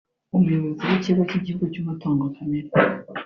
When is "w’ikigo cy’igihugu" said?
0.91-1.65